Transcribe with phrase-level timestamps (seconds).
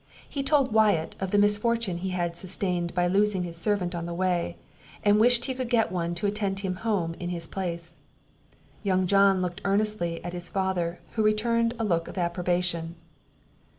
[0.27, 4.15] He told Wyatt of the misfortune he had sustained by losing his servant on the
[4.15, 4.57] way,
[5.05, 7.97] and wished he could get one to attend him home in his place.
[8.81, 12.95] Young John looked earnestly at his father, who returned a look of approbation.